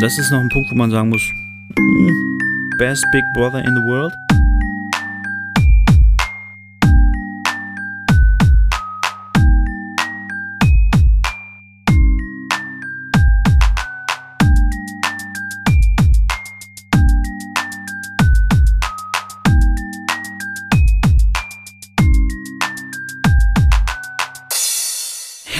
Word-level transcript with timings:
Und 0.00 0.04
das 0.04 0.18
ist 0.18 0.30
noch 0.30 0.40
ein 0.40 0.48
Punkt, 0.48 0.70
wo 0.70 0.74
man 0.76 0.90
sagen 0.90 1.10
muss, 1.10 1.30
hm, 1.76 2.38
best 2.78 3.04
Big 3.12 3.22
Brother 3.34 3.58
in 3.58 3.74
the 3.74 3.82
world. 3.82 4.14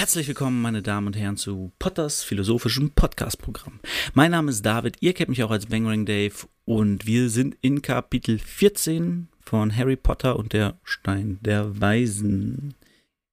Herzlich 0.01 0.27
willkommen, 0.27 0.63
meine 0.63 0.81
Damen 0.81 1.05
und 1.05 1.15
Herren, 1.15 1.37
zu 1.37 1.71
Potters 1.77 2.23
philosophischem 2.23 2.89
Podcast-Programm. 2.89 3.79
Mein 4.15 4.31
Name 4.31 4.49
ist 4.49 4.65
David, 4.65 4.97
ihr 4.99 5.13
kennt 5.13 5.29
mich 5.29 5.43
auch 5.43 5.51
als 5.51 5.67
Bangering 5.67 6.07
Dave 6.07 6.33
und 6.65 7.05
wir 7.05 7.29
sind 7.29 7.55
in 7.61 7.83
Kapitel 7.83 8.39
14 8.39 9.27
von 9.45 9.77
Harry 9.77 9.95
Potter 9.95 10.39
und 10.39 10.53
der 10.53 10.79
Stein 10.83 11.37
der 11.41 11.79
Weisen. 11.79 12.73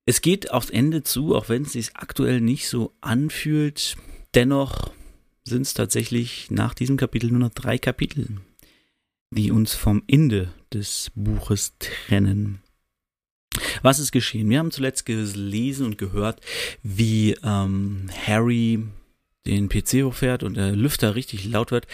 Es 0.04 0.20
geht 0.20 0.50
aufs 0.50 0.68
Ende 0.68 1.02
zu, 1.02 1.34
auch 1.34 1.48
wenn 1.48 1.62
es 1.62 1.73
sich 1.73 1.96
aktuell 1.96 2.42
nicht 2.42 2.68
so 2.68 2.92
anfühlt. 3.00 3.96
Dennoch 4.34 4.92
sind 5.45 5.62
es 5.62 5.73
tatsächlich 5.73 6.50
nach 6.50 6.74
diesem 6.74 6.98
Kapitel 6.98 7.30
nur 7.30 7.40
noch 7.40 7.54
drei 7.54 7.78
Kapitel, 7.78 8.42
die 9.30 9.52
uns 9.52 9.73
vom 9.73 10.02
Ende 10.06 10.52
des 10.70 11.12
Buches 11.14 11.78
trennen. 11.78 12.60
Was 13.83 13.98
ist 13.98 14.12
geschehen? 14.12 14.48
Wir 14.51 14.59
haben 14.59 14.70
zuletzt 14.70 15.07
gelesen 15.07 15.87
und 15.87 15.98
gehört, 15.98 16.41
wie 16.83 17.37
ähm, 17.45 18.09
Harry 18.27 18.84
den 19.46 19.68
PC 19.68 20.05
hochfährt 20.05 20.43
und 20.43 20.57
der 20.57 20.73
Lüfter 20.73 21.15
richtig 21.15 21.45
laut 21.45 21.71
wird. 21.71 21.87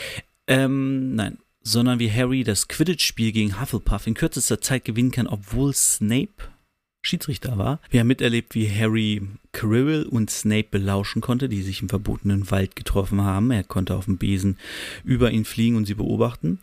Ähm, 0.47 1.15
nein, 1.15 1.39
sondern 1.63 1.99
wie 1.99 2.11
Harry 2.11 2.45
das 2.45 2.69
Quidditch-Spiel 2.69 3.33
gegen 3.33 3.61
Hufflepuff 3.61 4.07
in 4.07 4.15
kürzester 4.15 4.61
Zeit 4.61 4.85
gewinnen 4.85 5.11
kann, 5.11 5.27
obwohl 5.27 5.73
Snape 5.73 6.55
Schiedsrichter 7.03 7.59
war. 7.59 7.81
Wir 7.91 8.01
haben 8.01 8.07
miterlebt, 8.07 8.55
wie 8.55 8.69
Harry 8.69 9.23
Quirrell 9.53 10.05
und 10.05 10.31
Snape 10.31 10.69
belauschen 10.71 11.21
konnte, 11.21 11.49
die 11.51 11.63
sich 11.63 11.83
im 11.83 11.89
verbotenen 11.89 12.51
Wald 12.51 12.77
getroffen 12.77 13.21
haben. 13.21 13.51
Er 13.51 13.63
konnte 13.63 13.95
auf 13.95 14.07
dem 14.07 14.17
Besen 14.17 14.59
über 15.05 15.31
ihn 15.31 15.45
fliegen 15.45 15.77
und 15.77 15.85
sie 15.85 15.95
beobachten. 15.95 16.61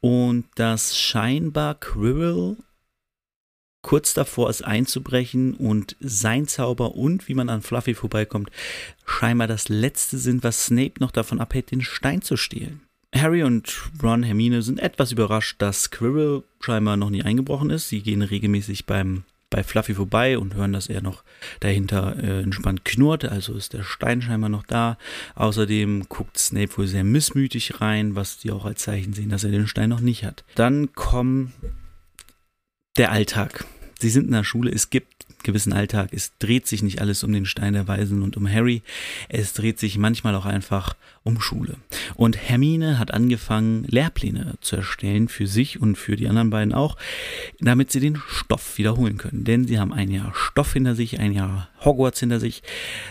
Und 0.00 0.46
dass 0.54 0.96
scheinbar 0.96 1.74
Quirrell 1.74 2.56
kurz 3.82 4.14
davor 4.14 4.48
ist 4.48 4.62
einzubrechen 4.62 5.54
und 5.54 5.96
sein 6.00 6.46
Zauber 6.46 6.94
und 6.94 7.28
wie 7.28 7.34
man 7.34 7.48
an 7.48 7.62
Fluffy 7.62 7.94
vorbeikommt, 7.94 8.50
scheinbar 9.04 9.48
das 9.48 9.68
letzte 9.68 10.18
sind, 10.18 10.42
was 10.44 10.66
Snape 10.66 10.94
noch 11.00 11.10
davon 11.10 11.40
abhält, 11.40 11.70
den 11.70 11.82
Stein 11.82 12.22
zu 12.22 12.36
stehlen. 12.36 12.80
Harry 13.14 13.42
und 13.42 13.90
Ron 14.02 14.22
Hermine 14.22 14.62
sind 14.62 14.80
etwas 14.80 15.12
überrascht, 15.12 15.60
dass 15.60 15.90
Quirrell 15.90 16.44
scheinbar 16.60 16.96
noch 16.96 17.10
nie 17.10 17.22
eingebrochen 17.22 17.68
ist. 17.68 17.88
Sie 17.88 18.00
gehen 18.00 18.22
regelmäßig 18.22 18.86
beim 18.86 19.24
bei 19.52 19.62
Fluffy 19.62 19.94
vorbei 19.94 20.38
und 20.38 20.54
hören, 20.54 20.72
dass 20.72 20.88
er 20.88 21.02
noch 21.02 21.22
dahinter 21.60 22.16
äh, 22.16 22.40
entspannt 22.42 22.84
knurrt, 22.84 23.26
also 23.26 23.52
ist 23.52 23.74
der 23.74 23.84
Stein 23.84 24.22
scheinbar 24.22 24.48
noch 24.48 24.64
da. 24.64 24.96
Außerdem 25.34 26.06
guckt 26.08 26.38
Snape 26.38 26.76
wohl 26.78 26.86
sehr 26.86 27.04
missmütig 27.04 27.80
rein, 27.80 28.16
was 28.16 28.38
die 28.38 28.50
auch 28.50 28.64
als 28.64 28.82
Zeichen 28.82 29.12
sehen, 29.12 29.28
dass 29.28 29.44
er 29.44 29.50
den 29.50 29.68
Stein 29.68 29.90
noch 29.90 30.00
nicht 30.00 30.24
hat. 30.24 30.42
Dann 30.54 30.92
kommen 30.94 31.52
der 32.96 33.12
Alltag. 33.12 33.64
Sie 33.98 34.10
sind 34.10 34.26
in 34.26 34.32
der 34.32 34.44
Schule, 34.44 34.70
es 34.70 34.90
gibt 34.90 35.12
gewissen 35.42 35.72
Alltag. 35.72 36.10
Es 36.12 36.32
dreht 36.38 36.66
sich 36.66 36.82
nicht 36.82 37.00
alles 37.00 37.24
um 37.24 37.32
den 37.32 37.46
Stein 37.46 37.72
der 37.72 37.88
Weisen 37.88 38.22
und 38.22 38.36
um 38.36 38.48
Harry. 38.48 38.82
Es 39.28 39.52
dreht 39.52 39.78
sich 39.78 39.98
manchmal 39.98 40.34
auch 40.34 40.46
einfach 40.46 40.94
um 41.24 41.40
Schule. 41.40 41.76
Und 42.14 42.36
Hermine 42.36 42.98
hat 42.98 43.12
angefangen, 43.12 43.84
Lehrpläne 43.84 44.54
zu 44.60 44.76
erstellen 44.76 45.28
für 45.28 45.46
sich 45.46 45.80
und 45.80 45.96
für 45.96 46.16
die 46.16 46.28
anderen 46.28 46.50
beiden 46.50 46.72
auch, 46.72 46.96
damit 47.60 47.90
sie 47.90 48.00
den 48.00 48.20
Stoff 48.28 48.78
wiederholen 48.78 49.18
können. 49.18 49.44
Denn 49.44 49.66
sie 49.66 49.78
haben 49.78 49.92
ein 49.92 50.10
Jahr 50.10 50.32
Stoff 50.34 50.72
hinter 50.72 50.94
sich, 50.94 51.18
ein 51.18 51.32
Jahr 51.32 51.68
Hogwarts 51.84 52.20
hinter 52.20 52.40
sich, 52.40 52.62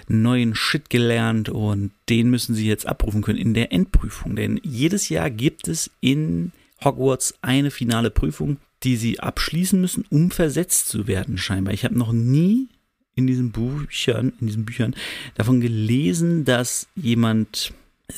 neuen 0.08 0.56
Shit 0.56 0.90
gelernt 0.90 1.50
und 1.50 1.92
den 2.10 2.30
müssen 2.30 2.56
sie 2.56 2.68
jetzt 2.68 2.88
abrufen 2.88 3.22
können 3.22 3.40
in 3.40 3.54
der 3.54 3.72
Endprüfung. 3.72 4.36
Denn 4.36 4.60
jedes 4.64 5.10
Jahr 5.10 5.30
gibt 5.30 5.68
es 5.68 5.92
in 6.02 6.52
Hogwarts 6.84 7.36
eine 7.42 7.72
finale 7.72 8.10
Prüfung, 8.10 8.58
sie 8.96 9.20
abschließen 9.20 9.80
müssen, 9.80 10.06
um 10.10 10.32
versetzt 10.32 10.88
zu 10.90 11.08
werden, 11.08 11.38
scheinbar. 11.38 11.74
Ich 11.74 11.86
habe 11.86 11.98
noch 11.98 12.12
nie 12.12 12.68
in 13.16 13.28
diesen 13.28 13.52
Büchern, 13.52 14.34
in 14.40 14.48
diesen 14.48 14.66
Büchern 14.66 14.96
davon 15.36 15.62
gelesen, 15.62 16.46
dass 16.46 16.88
jemand 16.96 17.74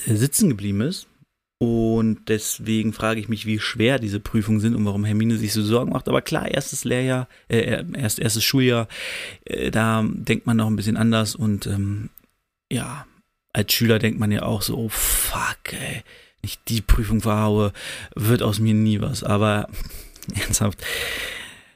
äh, 0.06 0.16
sitzen 0.16 0.50
geblieben 0.50 0.81
ist. 0.81 1.07
Und 1.59 2.28
deswegen 2.28 2.91
frage 2.91 3.22
ich 3.22 3.29
mich, 3.29 3.46
wie 3.46 3.57
schwer 3.57 3.97
diese 3.97 4.19
Prüfungen 4.19 4.59
sind 4.59 4.75
und 4.75 4.85
warum 4.85 5.06
Hermine 5.06 5.38
sich 5.38 5.53
so 5.53 5.63
Sorgen 5.63 5.94
macht. 5.94 6.09
Aber 6.09 6.22
klar, 6.22 6.50
erstes 6.50 6.84
Lehrjahr, 6.84 7.30
äh, 7.47 7.85
erst, 7.94 8.19
erstes 8.19 8.44
Schuljahr, 8.44 8.88
äh, 9.45 9.72
da 9.72 10.06
denkt 10.06 10.45
man 10.45 10.57
noch 10.57 10.68
ein 10.68 10.75
bisschen 10.75 10.97
anders. 10.97 11.35
Und 11.35 11.66
ähm, 11.68 12.09
ja, 12.69 13.06
als 13.53 13.72
Schüler 13.72 14.00
denkt 14.00 14.19
man 14.19 14.31
ja 14.31 14.44
auch 14.44 14.62
so, 14.62 14.78
oh 14.78 14.90
fuck, 14.90 15.72
ey, 15.72 16.03
nicht 16.41 16.59
die 16.68 16.81
Prüfung 16.81 17.22
verhaue, 17.22 17.72
wird 18.16 18.44
aus 18.44 18.59
mir 18.59 18.74
nie 18.74 19.00
was. 19.00 19.24
Aber 19.24 19.69
Ernsthaft. 20.36 20.84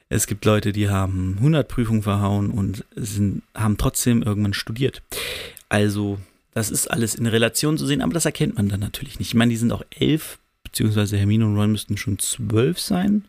Es 0.08 0.26
gibt 0.26 0.44
Leute, 0.44 0.72
die 0.72 0.88
haben 0.88 1.34
100 1.38 1.68
Prüfungen 1.68 2.02
verhauen 2.02 2.50
und 2.50 2.84
sind, 2.96 3.42
haben 3.54 3.76
trotzdem 3.76 4.22
irgendwann 4.22 4.54
studiert. 4.54 5.02
Also, 5.68 6.18
das 6.54 6.70
ist 6.70 6.90
alles 6.90 7.14
in 7.14 7.26
Relation 7.26 7.76
zu 7.76 7.86
sehen, 7.86 8.00
aber 8.00 8.14
das 8.14 8.24
erkennt 8.24 8.56
man 8.56 8.68
dann 8.68 8.80
natürlich 8.80 9.18
nicht. 9.18 9.28
Ich 9.28 9.34
meine, 9.34 9.50
die 9.50 9.58
sind 9.58 9.72
auch 9.72 9.84
elf, 9.90 10.38
beziehungsweise 10.64 11.18
Hermine 11.18 11.44
und 11.46 11.56
Ron 11.56 11.72
müssten 11.72 11.98
schon 11.98 12.18
zwölf 12.18 12.80
sein. 12.80 13.26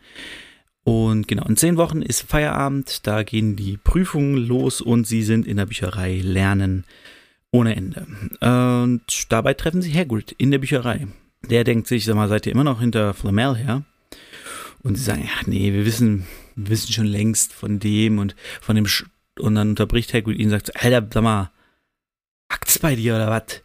Und 0.84 1.28
genau, 1.28 1.44
in 1.46 1.56
zehn 1.56 1.76
Wochen 1.76 2.00
ist 2.00 2.22
Feierabend, 2.22 3.06
da 3.06 3.22
gehen 3.22 3.56
die 3.56 3.76
Prüfungen 3.76 4.36
los 4.36 4.80
und 4.80 5.06
sie 5.06 5.22
sind 5.22 5.46
in 5.46 5.58
der 5.58 5.66
Bücherei 5.66 6.20
lernen 6.22 6.84
ohne 7.52 7.76
Ende. 7.76 8.06
Und 8.40 9.02
dabei 9.28 9.54
treffen 9.54 9.82
sie 9.82 9.92
Hagrid 9.92 10.32
in 10.32 10.50
der 10.50 10.58
Bücherei. 10.58 11.06
Der 11.48 11.64
denkt 11.64 11.86
sich, 11.86 12.04
sag 12.04 12.16
mal, 12.16 12.28
seid 12.28 12.46
ihr 12.46 12.52
immer 12.52 12.64
noch 12.64 12.80
hinter 12.80 13.12
Flamel 13.12 13.56
her? 13.56 13.82
Und 14.82 14.96
sie 14.96 15.04
sagen, 15.04 15.22
ja, 15.22 15.46
nee, 15.46 15.72
wir 15.72 15.84
wissen, 15.84 16.26
wir 16.56 16.70
wissen 16.70 16.92
schon 16.92 17.06
längst 17.06 17.52
von 17.52 17.78
dem 17.78 18.18
und 18.18 18.34
von 18.60 18.76
dem, 18.76 18.86
Sch 18.86 19.04
und 19.38 19.54
dann 19.54 19.70
unterbricht 19.70 20.14
Hagrid 20.14 20.38
ihn 20.38 20.46
und 20.46 20.50
sagt, 20.50 20.82
Alter, 20.82 21.06
sag 21.12 21.22
mal, 21.22 21.50
hackt's 22.50 22.78
bei 22.78 22.94
dir 22.94 23.14
oder 23.14 23.30
was? 23.30 23.62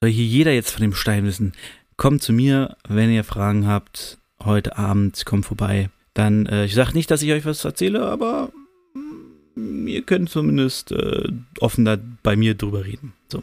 Soll 0.00 0.10
hier 0.10 0.24
jeder 0.24 0.52
jetzt 0.52 0.70
von 0.70 0.82
dem 0.82 0.94
Stein 0.94 1.24
wissen? 1.24 1.52
Kommt 1.96 2.22
zu 2.22 2.32
mir, 2.32 2.76
wenn 2.88 3.10
ihr 3.10 3.24
Fragen 3.24 3.66
habt, 3.66 4.18
heute 4.44 4.78
Abend, 4.78 5.24
kommt 5.26 5.46
vorbei. 5.46 5.90
Dann, 6.14 6.46
äh, 6.46 6.64
ich 6.64 6.74
sag 6.74 6.94
nicht, 6.94 7.10
dass 7.10 7.22
ich 7.22 7.32
euch 7.32 7.44
was 7.44 7.64
erzähle, 7.64 8.02
aber 8.02 8.52
mm, 8.94 9.88
ihr 9.88 10.02
könnt 10.02 10.30
zumindest 10.30 10.92
äh, 10.92 11.28
offen 11.58 11.84
da 11.84 11.98
bei 12.22 12.36
mir 12.36 12.54
drüber 12.54 12.84
reden. 12.84 13.12
So 13.30 13.42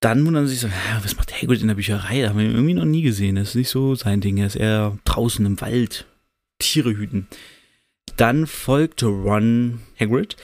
dann 0.00 0.24
wundern 0.24 0.46
sie 0.46 0.54
sich 0.54 0.60
so, 0.60 0.68
was 1.02 1.16
macht 1.16 1.32
Hagrid 1.32 1.60
in 1.60 1.68
der 1.68 1.74
Bücherei? 1.74 2.22
Da 2.22 2.28
haben 2.28 2.38
wir 2.38 2.44
ihn 2.44 2.54
irgendwie 2.54 2.74
noch 2.74 2.84
nie 2.84 3.02
gesehen. 3.02 3.36
Das 3.36 3.50
ist 3.50 3.54
nicht 3.56 3.68
so 3.68 3.94
sein 3.94 4.20
Ding. 4.20 4.36
Er 4.36 4.46
ist 4.46 4.56
eher 4.56 4.96
draußen 5.04 5.44
im 5.44 5.60
Wald, 5.60 6.06
Tiere 6.58 6.90
hüten. 6.96 7.26
Dann 8.16 8.46
folgt 8.46 9.02
Ron 9.02 9.80
Hagrid 9.98 10.36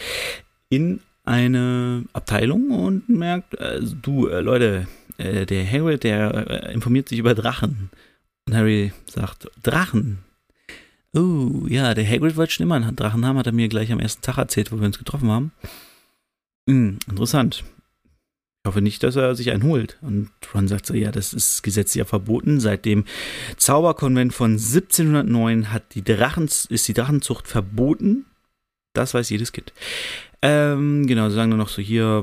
in 0.70 1.00
eine 1.24 2.04
Abteilung 2.12 2.70
und 2.70 3.08
merkt, 3.08 3.54
äh, 3.54 3.80
du, 3.80 4.26
äh, 4.26 4.40
Leute, 4.40 4.86
äh, 5.18 5.46
der 5.46 5.70
Hagrid, 5.70 6.04
der 6.04 6.68
äh, 6.68 6.74
informiert 6.74 7.08
sich 7.08 7.18
über 7.18 7.34
Drachen. 7.34 7.90
Und 8.46 8.54
Harry 8.54 8.92
sagt, 9.06 9.48
Drachen? 9.62 10.18
Oh, 11.14 11.66
ja, 11.68 11.94
der 11.94 12.06
Hagrid 12.06 12.36
wollte 12.36 12.52
schon 12.52 12.64
immer 12.64 12.74
einen 12.74 12.96
Drachen 12.96 13.24
haben, 13.24 13.38
hat 13.38 13.46
er 13.46 13.52
mir 13.52 13.68
gleich 13.68 13.92
am 13.92 14.00
ersten 14.00 14.22
Tag 14.22 14.36
erzählt, 14.36 14.72
wo 14.72 14.76
wir 14.78 14.86
uns 14.86 14.98
getroffen 14.98 15.30
haben. 15.30 15.52
Hm, 16.68 16.98
interessant. 17.08 17.64
Ich 18.64 18.68
hoffe 18.68 18.80
nicht, 18.80 19.02
dass 19.02 19.14
er 19.16 19.34
sich 19.34 19.50
einen 19.50 19.64
holt. 19.64 19.98
Und 20.00 20.30
Ron 20.54 20.68
sagt 20.68 20.86
so, 20.86 20.94
ja, 20.94 21.12
das 21.12 21.34
ist 21.34 21.62
gesetzlich 21.62 21.98
ja 21.98 22.06
verboten. 22.06 22.60
Seit 22.60 22.86
dem 22.86 23.04
Zauberkonvent 23.58 24.32
von 24.32 24.52
1709 24.52 25.70
hat 25.70 25.94
die 25.94 26.02
Drachen, 26.02 26.48
ist 26.70 26.88
die 26.88 26.94
Drachenzucht 26.94 27.46
verboten. 27.46 28.24
Das 28.94 29.12
weiß 29.12 29.28
jedes 29.28 29.52
Kind. 29.52 29.74
Ähm, 30.40 31.06
genau, 31.06 31.28
sie 31.28 31.34
sagen 31.34 31.50
nur 31.50 31.58
noch 31.58 31.68
so 31.68 31.82
hier, 31.82 32.22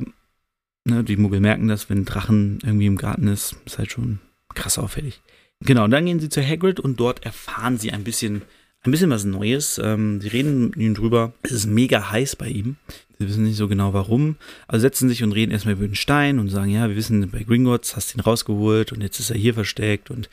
ne, 0.83 1.03
die 1.03 1.15
Muggel 1.15 1.41
merken 1.41 1.67
das, 1.67 1.91
wenn 1.91 2.05
Drachen 2.05 2.57
irgendwie 2.63 2.87
im 2.87 2.97
Garten 2.97 3.27
ist, 3.27 3.55
ist 3.65 3.77
halt 3.77 3.91
schon 3.91 4.19
krass 4.55 4.79
auffällig. 4.79 5.21
Genau, 5.59 5.83
und 5.83 5.91
dann 5.91 6.07
gehen 6.07 6.19
sie 6.19 6.29
zu 6.29 6.41
Hagrid 6.43 6.79
und 6.79 6.99
dort 6.99 7.23
erfahren 7.23 7.77
sie 7.77 7.91
ein 7.91 8.03
bisschen, 8.03 8.41
ein 8.83 8.91
bisschen 8.91 9.09
was 9.09 9.25
Neues. 9.25 9.79
Ähm, 9.83 10.21
sie 10.21 10.29
reden 10.29 10.69
mit 10.69 10.77
ihm 10.77 10.93
drüber. 10.93 11.33
Es 11.43 11.51
ist 11.51 11.67
mega 11.67 12.11
heiß 12.11 12.35
bei 12.35 12.47
ihm. 12.47 12.77
Sie 13.19 13.27
wissen 13.27 13.43
nicht 13.43 13.57
so 13.57 13.67
genau 13.67 13.93
warum. 13.93 14.37
Also 14.67 14.81
setzen 14.81 15.07
sich 15.07 15.23
und 15.23 15.31
reden 15.31 15.51
erstmal 15.51 15.75
über 15.75 15.85
den 15.85 15.95
Stein 15.95 16.39
und 16.39 16.49
sagen, 16.49 16.71
ja, 16.71 16.89
wir 16.89 16.95
wissen, 16.95 17.29
bei 17.29 17.43
Gringotts 17.43 17.95
hast 17.95 18.13
du 18.13 18.17
ihn 18.17 18.21
rausgeholt 18.21 18.91
und 18.91 19.01
jetzt 19.01 19.19
ist 19.19 19.29
er 19.29 19.37
hier 19.37 19.53
versteckt 19.53 20.09
und 20.09 20.29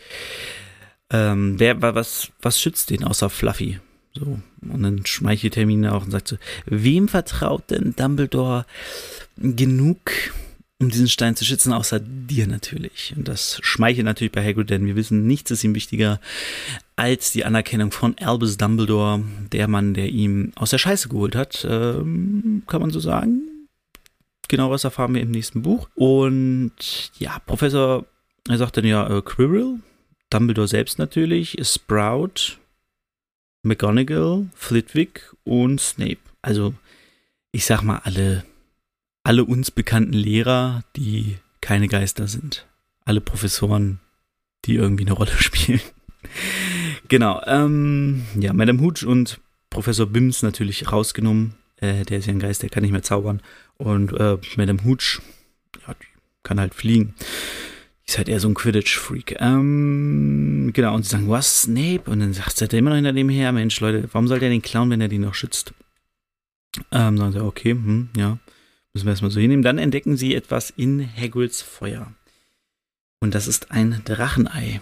ähm, 1.11 1.59
wer, 1.59 1.81
was, 1.81 2.31
was 2.43 2.61
schützt 2.61 2.91
den 2.91 3.05
außer 3.05 3.31
Fluffy? 3.31 3.79
So. 4.15 4.41
Und 4.63 4.83
dann 4.83 5.07
schmeichelt 5.07 5.57
Hermine 5.57 5.95
auch 5.95 6.05
und 6.05 6.11
sagt 6.11 6.29
so, 6.29 6.37
wem 6.67 7.09
vertraut 7.09 7.71
denn 7.71 7.95
Dumbledore 7.97 8.67
genug, 9.37 9.99
um 10.81 10.91
diesen 10.91 11.09
Stein 11.09 11.35
zu 11.35 11.45
schützen, 11.45 11.73
außer 11.73 11.99
dir 12.01 12.47
natürlich. 12.47 13.13
Und 13.17 13.27
das 13.27 13.59
schmeichelt 13.63 14.05
natürlich 14.05 14.33
bei 14.33 14.45
Hagrid, 14.45 14.71
denn 14.71 14.87
wir 14.87 14.95
wissen, 14.95 15.27
nichts 15.27 15.51
ist 15.51 15.65
ihm 15.65 15.75
wichtiger 15.75 16.21
als 16.95 17.33
die 17.33 17.45
Anerkennung 17.45 17.91
von 17.91 18.17
Albus 18.19 18.59
Dumbledore, 18.59 19.23
der 19.53 19.67
Mann, 19.67 19.95
der 19.95 20.09
ihm 20.09 20.53
aus 20.55 20.71
der 20.71 20.79
Scheiße 20.79 21.09
geholt 21.09 21.35
hat, 21.35 21.67
ähm, 21.69 22.63
kann 22.67 22.81
man 22.81 22.91
so 22.91 23.01
sagen. 23.01 23.43
Genau 24.49 24.71
was 24.71 24.85
erfahren 24.85 25.15
wir 25.15 25.21
im 25.21 25.31
nächsten 25.31 25.63
Buch. 25.63 25.89
Und 25.95 27.11
ja, 27.19 27.39
Professor, 27.41 28.07
er 28.49 28.59
sagt 28.59 28.77
dann 28.77 28.85
ja 28.85 29.19
äh, 29.19 29.21
Quirrell, 29.21 29.81
Dumbledore 30.31 30.69
selbst 30.69 30.99
natürlich, 30.99 31.57
Sprout, 31.63 32.57
McGonagall, 33.63 34.47
Flitwick 34.55 35.35
und 35.45 35.81
Snape. 35.81 36.19
Also, 36.41 36.75
ich 37.53 37.67
sag 37.67 37.83
mal, 37.83 38.01
alle 38.05 38.45
alle 39.29 39.45
uns 39.45 39.71
bekannten 39.71 40.15
Lehrer, 40.15 40.85
die 40.97 41.37
keine 41.61 41.87
Geister 41.87 42.29
sind. 42.29 42.67
Alle 43.05 43.21
Professoren, 43.21 44.01
die 44.65 44.75
irgendwie 44.75 45.05
eine 45.05 45.13
Rolle 45.13 45.33
spielen. 45.39 45.83
genau. 47.09 47.43
Ähm, 47.45 48.23
ja, 48.41 48.55
Madame 48.55 48.81
Hooch 48.81 49.05
und 49.05 49.39
Professor 49.69 50.07
Bims 50.07 50.43
natürlich 50.43 50.91
rausgenommen. 50.91 51.57
Äh, 51.77 52.05
der 52.05 52.21
ist 52.21 52.27
ja 52.27 52.33
ein 52.33 52.39
Geist, 52.39 52.63
der 52.63 52.71
kann 52.71 52.83
nicht 52.83 52.93
mehr 52.93 53.03
zaubern. 53.03 53.43
Und 53.77 54.15
äh, 54.15 54.39
Madame 54.57 54.83
Hooch, 54.85 55.21
ja, 55.87 55.93
die 55.93 56.07
kann 56.43 56.59
halt 56.59 56.73
fliegen. 56.73 57.15
Die 57.19 58.09
ist 58.09 58.17
halt 58.17 58.31
eher 58.31 58.41
so 58.41 58.49
ein 58.49 58.55
Quidditch-Freak. 58.55 59.37
Ähm, 59.41 60.71
genau, 60.73 60.95
und 60.95 61.03
sie 61.03 61.11
sagen, 61.11 61.29
was, 61.29 61.65
Snape? 61.65 62.11
Und 62.11 62.21
dann 62.21 62.33
sagt 62.33 62.63
er 62.63 62.73
immer 62.73 62.89
noch 62.89 62.97
hinter 62.97 63.13
dem 63.13 63.29
her, 63.29 63.53
Mensch, 63.53 63.79
Leute, 63.81 64.09
warum 64.11 64.27
soll 64.27 64.39
der 64.39 64.49
den 64.49 64.63
klauen, 64.63 64.89
wenn 64.89 65.03
er 65.03 65.09
den 65.09 65.21
noch 65.21 65.35
schützt? 65.35 65.75
Ähm, 66.91 67.19
sagen 67.19 67.33
sie, 67.33 67.45
okay, 67.45 67.73
hm, 67.73 68.09
ja. 68.17 68.39
Müssen 68.95 69.07
wir 69.07 69.11
erstmal 69.11 69.31
so 69.31 69.41
hinnehmen. 69.41 69.63
Dann 69.63 69.79
entdecken 69.79 70.17
sie 70.17 70.35
etwas 70.35 70.71
in 70.71 71.09
Hagrids 71.17 71.63
Feuer. 71.63 72.13
Und 73.21 73.35
das 73.35 73.47
ist 73.47 73.71
ein 73.71 74.03
Drachenei. 74.05 74.81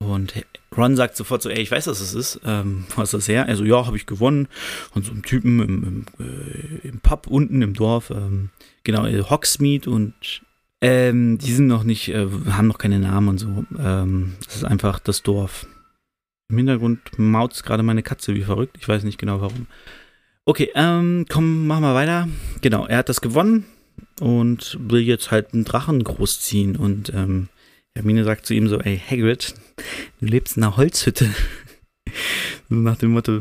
Und 0.00 0.34
Ron 0.76 0.96
sagt 0.96 1.16
sofort 1.16 1.42
so, 1.42 1.48
ey, 1.48 1.60
ich 1.60 1.70
weiß, 1.70 1.86
was 1.86 2.00
es 2.00 2.14
ist. 2.14 2.40
Ähm, 2.44 2.84
wo 2.94 3.02
ist 3.02 3.14
das 3.14 3.28
her? 3.28 3.46
Also, 3.46 3.64
ja, 3.64 3.86
habe 3.86 3.96
ich 3.96 4.06
gewonnen. 4.06 4.48
Und 4.94 5.04
so 5.04 5.12
ein 5.12 5.22
Typen 5.22 5.60
im, 5.60 5.84
im, 5.84 6.06
äh, 6.18 6.88
im 6.88 7.00
Pub 7.00 7.26
unten 7.26 7.62
im 7.62 7.74
Dorf. 7.74 8.10
Ähm, 8.10 8.50
genau, 8.82 9.06
äh, 9.06 9.22
Hogsmeade 9.22 9.88
und 9.88 10.42
ähm, 10.80 11.38
die 11.38 11.52
sind 11.52 11.66
noch 11.66 11.84
nicht, 11.84 12.08
äh, 12.08 12.28
haben 12.50 12.66
noch 12.66 12.78
keine 12.78 12.98
Namen 12.98 13.28
und 13.28 13.38
so. 13.38 13.64
Ähm, 13.78 14.34
das 14.44 14.56
ist 14.56 14.64
einfach 14.64 14.98
das 14.98 15.22
Dorf. 15.22 15.66
Im 16.50 16.58
Hintergrund 16.58 17.18
maut 17.18 17.62
gerade 17.62 17.82
meine 17.82 18.02
Katze 18.02 18.34
wie 18.34 18.42
verrückt. 18.42 18.76
Ich 18.78 18.86
weiß 18.86 19.02
nicht 19.04 19.16
genau 19.18 19.40
warum. 19.40 19.66
Okay, 20.46 20.70
ähm, 20.74 21.24
komm, 21.28 21.66
machen 21.66 21.82
wir 21.82 21.94
weiter. 21.94 22.28
Genau, 22.60 22.86
er 22.86 22.98
hat 22.98 23.08
das 23.08 23.22
gewonnen 23.22 23.64
und 24.20 24.76
will 24.78 25.00
jetzt 25.00 25.30
halt 25.30 25.54
einen 25.54 25.64
Drachen 25.64 26.04
großziehen. 26.04 26.76
Und 26.76 27.12
ähm, 27.14 27.48
Hermine 27.94 28.24
sagt 28.24 28.44
zu 28.44 28.52
ihm 28.52 28.68
so, 28.68 28.78
ey, 28.78 28.98
Hagrid, 28.98 29.54
du 30.20 30.26
lebst 30.26 30.58
in 30.58 30.62
einer 30.62 30.76
Holzhütte. 30.76 31.30
nach 32.68 32.96
dem 32.96 33.12
Motto, 33.12 33.40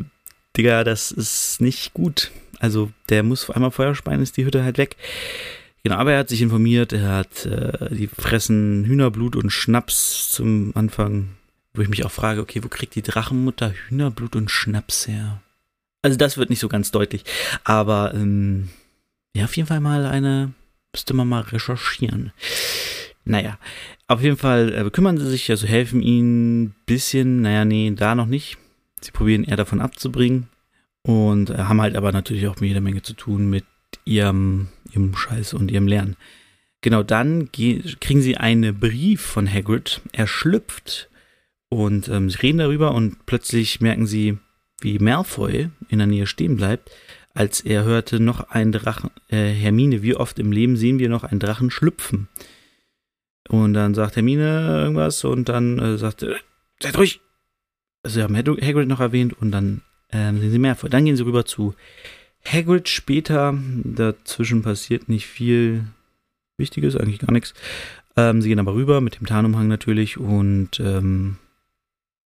Digga, 0.55 0.85
das 0.85 1.11
ist 1.11 1.59
nicht 1.59 1.93
gut. 1.93 2.31
Also, 2.59 2.91
der 3.09 3.23
muss 3.23 3.49
einmal 3.49 3.71
Feuer 3.71 3.95
speien, 3.95 4.21
ist 4.21 4.37
die 4.37 4.45
Hütte 4.45 4.63
halt 4.63 4.77
weg. 4.77 4.95
Genau, 5.83 5.97
aber 5.97 6.13
er 6.13 6.19
hat 6.19 6.29
sich 6.29 6.41
informiert, 6.41 6.93
er 6.93 7.09
hat, 7.09 7.45
äh, 7.45 7.93
die 7.93 8.07
fressen 8.07 8.85
Hühnerblut 8.85 9.35
und 9.35 9.49
Schnaps 9.49 10.31
zum 10.31 10.71
Anfang, 10.73 11.31
wo 11.73 11.81
ich 11.81 11.89
mich 11.89 12.05
auch 12.05 12.11
frage, 12.11 12.39
okay, 12.39 12.63
wo 12.63 12.69
kriegt 12.69 12.95
die 12.95 13.01
Drachenmutter 13.01 13.73
Hühnerblut 13.73 14.37
und 14.37 14.49
Schnaps 14.49 15.09
her? 15.09 15.41
Also 16.03 16.17
das 16.17 16.37
wird 16.37 16.51
nicht 16.51 16.59
so 16.59 16.69
ganz 16.69 16.91
deutlich. 16.91 17.23
Aber 17.63 18.13
ähm, 18.13 18.69
ja, 19.35 19.45
auf 19.45 19.57
jeden 19.57 19.67
Fall 19.67 19.79
mal 19.79 20.05
eine, 20.05 20.53
müsste 20.93 21.15
man 21.15 21.27
mal 21.27 21.41
recherchieren. 21.41 22.31
Naja, 23.25 23.57
auf 24.07 24.21
jeden 24.21 24.37
Fall 24.37 24.73
äh, 24.73 24.89
kümmern 24.91 25.17
sie 25.17 25.29
sich, 25.29 25.49
also 25.49 25.65
helfen 25.65 26.01
ihnen 26.01 26.63
ein 26.63 26.75
bisschen. 26.85 27.41
Naja, 27.41 27.65
nee, 27.65 27.91
da 27.95 28.15
noch 28.15 28.27
nicht. 28.27 28.57
Sie 29.01 29.11
probieren 29.11 29.45
eher 29.45 29.57
davon 29.57 29.81
abzubringen. 29.81 30.49
Und 31.03 31.49
äh, 31.49 31.57
haben 31.57 31.81
halt 31.81 31.95
aber 31.95 32.11
natürlich 32.11 32.47
auch 32.47 32.59
jede 32.61 32.81
Menge 32.81 33.01
zu 33.01 33.13
tun 33.13 33.49
mit 33.49 33.65
ihrem, 34.05 34.67
ihrem 34.91 35.15
Scheiß 35.15 35.53
und 35.53 35.71
ihrem 35.71 35.87
Lernen. 35.87 36.17
Genau, 36.81 37.01
dann 37.01 37.49
kriegen 37.51 38.21
sie 38.21 38.35
einen 38.35 38.77
Brief 38.77 39.21
von 39.21 39.51
Hagrid. 39.51 40.01
Er 40.11 40.27
schlüpft 40.27 41.09
und 41.69 42.09
ähm, 42.09 42.29
sie 42.29 42.39
reden 42.39 42.57
darüber 42.57 42.93
und 42.93 43.25
plötzlich 43.25 43.79
merken 43.79 44.05
sie, 44.05 44.37
wie 44.83 44.99
Malfoy 44.99 45.69
in 45.89 45.97
der 45.97 46.07
Nähe 46.07 46.27
stehen 46.27 46.55
bleibt, 46.55 46.91
als 47.33 47.61
er 47.61 47.83
hörte 47.83 48.19
noch 48.19 48.49
ein 48.49 48.71
Drachen, 48.71 49.09
äh, 49.29 49.49
Hermine, 49.51 50.03
wie 50.03 50.15
oft 50.15 50.37
im 50.39 50.51
Leben 50.51 50.77
sehen 50.77 50.99
wir 50.99 51.09
noch 51.09 51.23
einen 51.23 51.39
Drachen 51.39 51.71
schlüpfen? 51.71 52.27
Und 53.49 53.73
dann 53.73 53.93
sagt 53.93 54.15
Hermine 54.15 54.81
irgendwas 54.83 55.23
und 55.23 55.49
dann 55.49 55.79
äh, 55.79 55.97
sagt, 55.97 56.23
äh, 56.23 56.35
seid 56.81 56.97
ruhig. 56.97 57.21
Also 58.03 58.15
sie 58.15 58.23
haben 58.23 58.35
Hagrid 58.35 58.87
noch 58.87 58.99
erwähnt 58.99 59.33
und 59.33 59.51
dann 59.51 59.81
ähm, 60.11 60.39
sehen 60.39 60.51
sie 60.51 60.59
Malfoy. 60.59 60.89
Dann 60.89 61.05
gehen 61.05 61.15
sie 61.15 61.25
rüber 61.25 61.45
zu 61.45 61.73
Hagrid 62.45 62.87
später. 62.89 63.57
Dazwischen 63.83 64.61
passiert 64.61 65.09
nicht 65.09 65.27
viel 65.27 65.85
Wichtiges, 66.57 66.95
eigentlich 66.95 67.19
gar 67.19 67.31
nichts. 67.31 67.53
Ähm, 68.15 68.41
sie 68.41 68.49
gehen 68.49 68.59
aber 68.59 68.75
rüber 68.75 69.01
mit 69.01 69.19
dem 69.19 69.25
Tarnumhang 69.25 69.67
natürlich 69.67 70.17
und 70.17 70.79
ähm, 70.79 71.37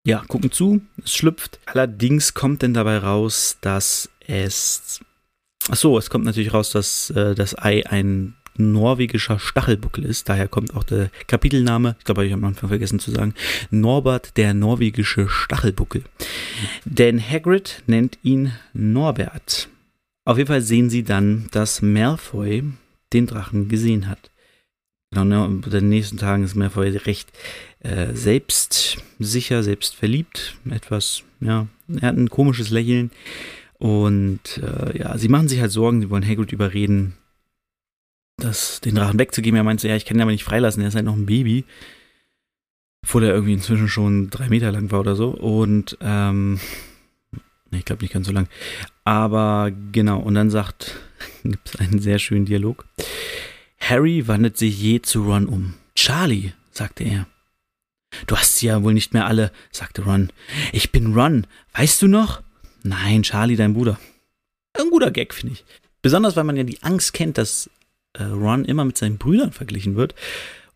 ja, 0.05 0.23
gucken 0.27 0.51
zu, 0.51 0.81
es 1.03 1.13
schlüpft. 1.13 1.59
Allerdings 1.65 2.33
kommt 2.33 2.61
denn 2.61 2.73
dabei 2.73 2.97
raus, 2.97 3.57
dass 3.61 4.09
es. 4.27 4.99
Achso, 5.69 5.97
es 5.97 6.09
kommt 6.09 6.25
natürlich 6.25 6.53
raus, 6.53 6.71
dass 6.71 7.11
äh, 7.11 7.35
das 7.35 7.57
Ei 7.57 7.85
ein 7.85 8.35
norwegischer 8.57 9.39
Stachelbuckel 9.39 10.03
ist. 10.03 10.27
Daher 10.27 10.47
kommt 10.47 10.75
auch 10.75 10.83
der 10.83 11.09
Kapitelname, 11.27 11.95
ich 11.99 12.05
glaube, 12.05 12.21
habe 12.21 12.27
ich 12.27 12.33
am 12.33 12.43
Anfang 12.43 12.69
vergessen 12.69 12.99
zu 12.99 13.11
sagen, 13.11 13.33
Norbert 13.69 14.37
der 14.37 14.53
norwegische 14.53 15.29
Stachelbuckel. 15.29 16.03
Denn 16.83 17.21
Hagrid 17.21 17.83
nennt 17.87 18.17
ihn 18.23 18.53
Norbert. 18.73 19.69
Auf 20.25 20.37
jeden 20.37 20.47
Fall 20.47 20.61
sehen 20.61 20.89
sie 20.89 21.03
dann, 21.03 21.47
dass 21.51 21.81
Malfoy 21.81 22.63
den 23.13 23.27
Drachen 23.27 23.69
gesehen 23.69 24.07
hat. 24.07 24.30
Genau, 25.13 25.25
ne, 25.25 25.61
in 25.65 25.69
den 25.69 25.89
nächsten 25.89 26.17
Tagen 26.17 26.43
ist 26.43 26.55
Malfoy 26.55 26.89
recht 26.97 27.29
äh, 27.79 28.13
selbstsicher, 28.13 29.61
selbstverliebt, 29.61 30.55
etwas, 30.69 31.23
ja, 31.41 31.67
er 31.99 32.07
hat 32.07 32.15
ein 32.15 32.29
komisches 32.29 32.69
Lächeln 32.69 33.11
und 33.77 34.61
äh, 34.63 34.97
ja, 34.97 35.17
sie 35.17 35.27
machen 35.27 35.49
sich 35.49 35.59
halt 35.59 35.71
Sorgen, 35.71 35.99
sie 35.99 36.09
wollen 36.09 36.25
Hagrid 36.25 36.53
überreden, 36.53 37.13
das, 38.37 38.81
den 38.81 38.95
Drachen 38.95 39.19
wegzugeben. 39.19 39.57
Er 39.57 39.63
meinte, 39.63 39.87
ja, 39.87 39.95
ich 39.95 40.05
kann 40.05 40.17
ihn 40.17 40.21
aber 40.21 40.31
nicht 40.31 40.43
freilassen, 40.43 40.81
er 40.81 40.89
ist 40.89 40.95
halt 40.95 41.05
noch 41.05 41.15
ein 41.15 41.25
Baby. 41.25 41.65
Obwohl 43.03 43.23
er 43.23 43.33
irgendwie 43.33 43.53
inzwischen 43.53 43.87
schon 43.87 44.29
drei 44.29 44.49
Meter 44.49 44.71
lang 44.71 44.91
war 44.91 44.99
oder 44.99 45.15
so. 45.15 45.29
Und, 45.29 45.97
ähm, 46.01 46.59
ich 47.71 47.85
glaube 47.85 48.03
nicht 48.03 48.13
ganz 48.13 48.27
so 48.27 48.33
lang. 48.33 48.47
Aber 49.03 49.71
genau, 49.91 50.19
und 50.19 50.35
dann 50.35 50.49
sagt, 50.49 50.97
gibt 51.43 51.69
es 51.69 51.79
einen 51.79 51.99
sehr 51.99 52.19
schönen 52.19 52.45
Dialog. 52.45 52.85
Harry 53.81 54.27
wandelt 54.27 54.57
sich 54.57 54.79
je 54.79 55.01
zu 55.01 55.23
Ron 55.23 55.47
um. 55.47 55.73
Charlie, 55.95 56.53
sagte 56.71 57.03
er. 57.03 57.27
Du 58.27 58.37
hast 58.37 58.57
sie 58.57 58.67
ja 58.67 58.83
wohl 58.83 58.93
nicht 58.93 59.13
mehr 59.13 59.25
alle, 59.25 59.51
sagte 59.71 60.03
Ron. 60.03 60.31
Ich 60.71 60.91
bin 60.91 61.13
Ron, 61.13 61.47
weißt 61.73 62.01
du 62.01 62.07
noch? 62.07 62.41
Nein, 62.83 63.23
Charlie, 63.23 63.55
dein 63.55 63.73
Bruder. 63.73 63.99
Ein 64.73 64.89
guter 64.89 65.11
Gag, 65.11 65.33
finde 65.33 65.53
ich. 65.53 65.65
Besonders, 66.01 66.35
weil 66.35 66.43
man 66.43 66.57
ja 66.57 66.63
die 66.63 66.81
Angst 66.81 67.13
kennt, 67.13 67.37
dass 67.37 67.69
äh, 68.13 68.23
Ron 68.23 68.65
immer 68.65 68.85
mit 68.85 68.97
seinen 68.97 69.17
Brüdern 69.17 69.51
verglichen 69.51 69.95
wird. 69.95 70.15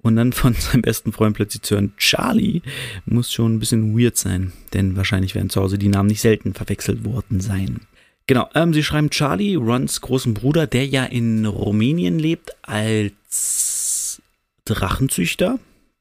Und 0.01 0.15
dann 0.15 0.33
von 0.33 0.53
seinem 0.59 0.81
besten 0.81 1.11
Freund 1.11 1.35
plötzlich 1.35 1.63
zu 1.63 1.75
hören, 1.75 1.93
Charlie, 1.97 2.61
muss 3.05 3.31
schon 3.31 3.55
ein 3.55 3.59
bisschen 3.59 3.97
weird 3.97 4.17
sein. 4.17 4.51
Denn 4.73 4.95
wahrscheinlich 4.95 5.35
werden 5.35 5.49
zu 5.49 5.61
Hause 5.61 5.77
die 5.77 5.89
Namen 5.89 6.09
nicht 6.09 6.21
selten 6.21 6.53
verwechselt 6.53 7.05
worden 7.05 7.39
sein. 7.39 7.81
Genau, 8.27 8.49
ähm, 8.55 8.73
sie 8.73 8.83
schreiben 8.83 9.11
Charlie, 9.11 9.55
Rons 9.55 10.01
großen 10.01 10.33
Bruder, 10.33 10.65
der 10.67 10.87
ja 10.87 11.05
in 11.05 11.45
Rumänien 11.45 12.17
lebt 12.17 12.55
als 12.63 14.21
Drachenzüchter 14.65 15.59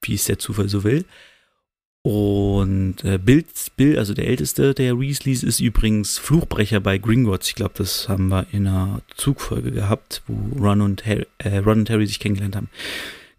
wie 0.08 0.14
es 0.14 0.24
der 0.24 0.38
Zufall 0.38 0.68
so 0.68 0.84
will. 0.84 1.04
Und 2.02 3.02
äh, 3.02 3.18
Bill, 3.18 3.44
Bill, 3.76 3.98
also 3.98 4.12
der 4.12 4.28
älteste 4.28 4.74
der 4.74 5.00
Weasleys, 5.00 5.42
ist 5.42 5.60
übrigens 5.60 6.18
Fluchbrecher 6.18 6.80
bei 6.80 6.98
Gringotts. 6.98 7.48
Ich 7.48 7.54
glaube, 7.54 7.74
das 7.78 8.10
haben 8.10 8.28
wir 8.28 8.46
in 8.52 8.66
einer 8.66 9.00
Zugfolge 9.16 9.70
gehabt, 9.70 10.22
wo 10.26 10.58
Ron 10.62 10.82
und, 10.82 11.06
Harry, 11.06 11.26
äh, 11.38 11.58
Ron 11.58 11.80
und 11.80 11.90
Harry 11.90 12.06
sich 12.06 12.20
kennengelernt 12.20 12.56
haben. 12.56 12.68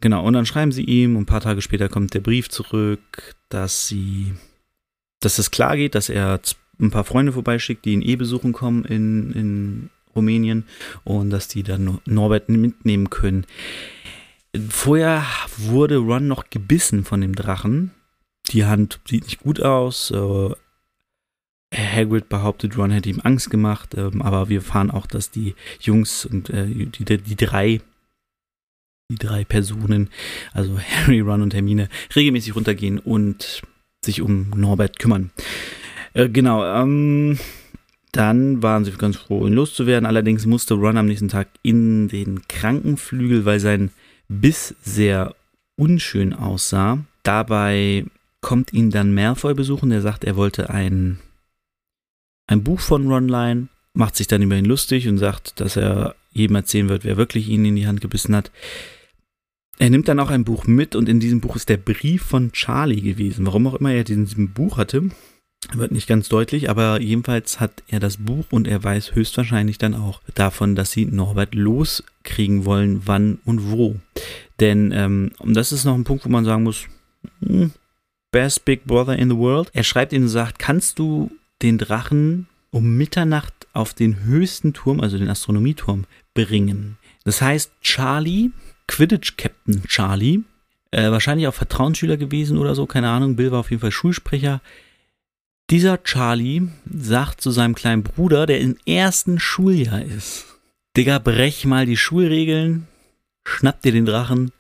Genau, 0.02 0.26
und 0.26 0.34
dann 0.34 0.48
schreiben 0.48 0.72
sie 0.72 0.84
ihm 0.84 1.16
und 1.16 1.24
ein 1.24 1.28
paar 1.28 1.42
Tage 1.42 1.62
später 1.62 1.90
kommt 1.90 2.16
der 2.16 2.22
Brief 2.22 2.50
zurück, 2.50 3.36
dass 3.50 3.88
sie, 3.88 4.34
dass 5.20 5.38
es 5.38 5.52
klar 5.52 5.78
geht, 5.78 5.94
dass 5.94 6.10
er 6.10 6.42
ein 6.80 6.92
paar 6.92 7.04
Freunde 7.04 7.34
vorbeischickt, 7.34 7.86
die 7.86 7.94
ihn 7.94 8.02
eh 8.02 8.16
besuchen 8.16 8.54
kommen 8.54 8.86
in, 8.86 9.32
in 9.32 9.90
Rumänien 10.16 10.66
und 11.04 11.30
dass 11.30 11.48
die 11.48 11.64
dann 11.64 12.00
Norbert 12.06 12.50
mitnehmen 12.50 13.10
können. 13.10 13.46
Vorher 14.70 15.26
wurde 15.58 15.98
Ron 15.98 16.28
noch 16.28 16.50
gebissen 16.50 17.04
von 17.04 17.22
dem 17.22 17.36
Drachen. 17.36 17.92
Die 18.50 18.66
Hand 18.66 19.00
sieht 19.06 19.26
nicht 19.26 19.40
gut 19.40 19.62
aus. 19.62 20.12
Äh, 20.12 20.50
Hagrid 21.74 22.30
behauptet, 22.30 22.78
Ron 22.78 22.92
hätte 22.92 23.10
ihm 23.10 23.20
Angst 23.22 23.50
gemacht, 23.50 23.96
ähm, 23.98 24.22
aber 24.22 24.48
wir 24.48 24.58
erfahren 24.58 24.92
auch, 24.92 25.08
dass 25.08 25.32
die 25.32 25.56
Jungs 25.82 26.26
und 26.26 26.50
äh, 26.50 26.68
die, 26.68 27.04
die 27.04 27.36
drei 27.36 27.82
die 29.12 29.18
drei 29.18 29.44
Personen, 29.44 30.10
also 30.54 30.80
Harry, 31.06 31.20
Ron 31.20 31.42
und 31.42 31.54
Hermine, 31.54 31.90
regelmäßig 32.16 32.56
runtergehen 32.56 33.00
und 33.00 33.62
sich 34.04 34.22
um 34.22 34.50
Norbert 34.52 35.00
kümmern. 35.00 35.32
Äh, 36.16 36.30
genau, 36.30 36.66
ähm, 36.66 37.38
dann 38.12 38.64
waren 38.64 38.86
sie 38.86 38.92
ganz 38.92 39.18
froh, 39.18 39.46
ihn 39.46 39.54
loszuwerden. 39.54 40.08
Allerdings 40.08 40.46
musste 40.46 40.74
Ron 40.74 40.98
am 40.98 41.08
nächsten 41.08 41.28
Tag 41.28 41.50
in 41.62 42.08
den 42.08 42.48
Krankenflügel, 42.48 43.46
weil 43.46 43.60
sein 43.60 43.92
Biss 44.30 44.74
sehr 44.82 45.36
unschön 45.76 46.34
aussah. 46.34 47.00
Dabei 47.24 48.06
kommt 48.40 48.72
ihn 48.72 48.92
dann 48.92 49.14
Malfoy 49.14 49.54
besuchen. 49.54 49.90
Der 49.90 50.02
sagt, 50.02 50.24
er 50.24 50.38
wollte 50.38 50.70
ein, 50.70 51.20
ein 52.48 52.64
Buch 52.64 52.80
von 52.80 53.08
Ron 53.12 53.28
leihen, 53.28 53.70
macht 53.94 54.16
sich 54.16 54.28
dann 54.28 54.42
über 54.42 54.56
ihn 54.56 54.66
lustig 54.66 55.10
und 55.10 55.18
sagt, 55.18 55.60
dass 55.60 55.76
er 55.76 56.16
jedem 56.32 56.56
erzählen 56.56 56.88
wird, 56.88 57.04
wer 57.04 57.18
wirklich 57.18 57.50
ihn 57.50 57.66
in 57.66 57.76
die 57.76 57.88
Hand 57.88 58.00
gebissen 58.00 58.36
hat. 58.36 58.52
Er 59.78 59.90
nimmt 59.90 60.08
dann 60.08 60.22
auch 60.22 60.30
ein 60.30 60.46
Buch 60.46 60.66
mit 60.66 60.96
und 60.96 61.10
in 61.10 61.20
diesem 61.20 61.42
Buch 61.42 61.58
ist 61.58 61.68
der 61.68 61.76
Brief 61.76 62.24
von 62.24 62.54
Charlie 62.54 63.02
gewesen. 63.02 63.46
Warum 63.46 63.68
auch 63.68 63.76
immer 63.76 63.92
er 63.92 64.06
diesen 64.06 64.54
Buch 64.54 64.78
hatte, 64.78 65.10
wird 65.74 65.92
nicht 65.92 66.08
ganz 66.08 66.30
deutlich, 66.30 66.70
aber 66.70 67.02
jedenfalls 67.02 67.60
hat 67.60 67.84
er 67.88 68.00
das 68.00 68.18
Buch 68.18 68.46
und 68.52 68.68
er 68.68 68.84
weiß 68.84 69.16
höchstwahrscheinlich 69.16 69.78
dann 69.78 69.94
auch 69.96 70.22
davon, 70.34 70.76
dass 70.76 70.92
sie 70.92 71.06
Norbert 71.06 71.56
loskriegen 71.56 72.66
wollen, 72.66 73.02
wann 73.06 73.40
und 73.46 73.72
wo. 73.72 73.96
Denn 74.60 74.92
ähm, 74.92 75.32
das 75.44 75.72
ist 75.72 75.86
noch 75.86 75.96
ein 75.96 76.04
Punkt, 76.04 76.26
wo 76.26 76.30
man 76.30 76.46
sagen 76.46 76.64
muss, 76.64 76.86
hm, 77.42 77.72
best 78.32 78.66
Big 78.66 78.86
Brother 78.86 79.18
in 79.18 79.30
the 79.30 79.38
world. 79.38 79.70
Er 79.74 79.84
schreibt 79.84 80.14
ihnen 80.14 80.26
und 80.26 80.30
sagt, 80.30 80.60
kannst 80.60 81.00
du 81.00 81.32
den 81.62 81.78
Drachen 81.78 82.48
um 82.72 82.98
Mitternacht 82.98 83.54
auf 83.74 83.94
den 83.94 84.24
höchsten 84.24 84.74
Turm, 84.74 85.00
also 85.00 85.18
den 85.18 85.30
Astronomieturm, 85.30 86.06
bringen? 86.34 86.98
Das 87.24 87.42
heißt, 87.42 87.72
Charlie, 87.82 88.52
Quidditch-Captain 88.88 89.84
Charlie, 89.88 90.44
äh, 90.92 91.12
wahrscheinlich 91.12 91.48
auch 91.48 91.54
Vertrauensschüler 91.54 92.18
gewesen 92.18 92.58
oder 92.58 92.76
so, 92.76 92.86
keine 92.86 93.10
Ahnung, 93.10 93.36
Bill 93.36 93.52
war 93.52 93.60
auf 93.60 93.72
jeden 93.72 93.82
Fall 93.82 93.92
Schulsprecher, 93.92 94.62
dieser 95.70 96.04
Charlie 96.04 96.70
sagt 96.86 97.42
zu 97.42 97.52
seinem 97.52 97.76
kleinen 97.76 98.04
Bruder, 98.04 98.46
der 98.46 98.60
im 98.62 98.78
ersten 98.86 99.40
Schuljahr 99.40 100.04
ist, 100.04 100.46
Digga, 100.96 101.20
brech 101.20 101.66
mal 101.66 101.86
die 101.86 101.98
Schulregeln, 101.98 102.88
schnapp 103.46 103.82
dir 103.82 103.92
den 103.92 104.06
Drachen 104.06 104.52